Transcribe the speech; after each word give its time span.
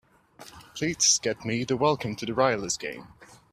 Please 0.73 1.19
get 1.21 1.45
me 1.45 1.63
the 1.63 1.77
Welcome 1.77 2.15
to 2.15 2.25
the 2.25 2.33
Rileys 2.33 2.79
game. 2.79 3.07